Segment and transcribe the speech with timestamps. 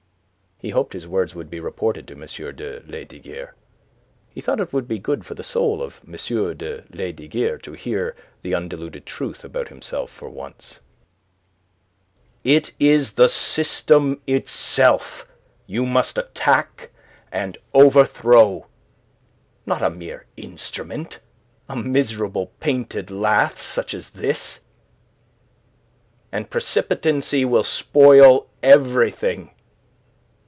[0.63, 2.19] He hoped his words would be reported to M.
[2.19, 3.55] de Lesdiguieres.
[4.29, 6.11] He thought it would be good for the soul of M.
[6.13, 10.79] de Lesdiguieres to hear the undiluted truth about himself for once.
[12.43, 15.25] "It is the system itself
[15.65, 16.91] you must attack
[17.31, 18.67] and overthrow;
[19.65, 21.17] not a mere instrument
[21.67, 24.59] a miserable painted lath such as this.
[26.31, 29.55] And precipitancy will spoil everything.